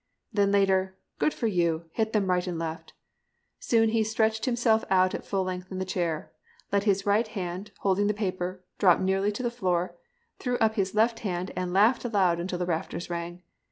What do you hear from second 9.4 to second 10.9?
the floor, threw up